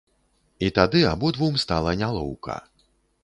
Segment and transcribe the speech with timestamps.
[0.67, 2.57] І тады абодвум стала нялоўка.